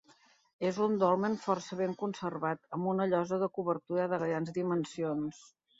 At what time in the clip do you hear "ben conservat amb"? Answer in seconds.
1.83-2.91